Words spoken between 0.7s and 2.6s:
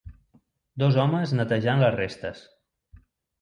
Dos homes netejant les restes.